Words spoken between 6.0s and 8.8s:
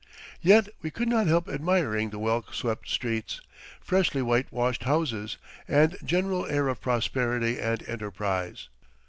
general air of prosperity and enterprise.